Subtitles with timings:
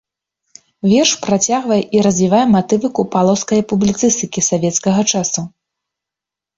[0.93, 5.41] Верш працягвае і развівае матывы купалаўскае публіцыстыкі савецкага часу.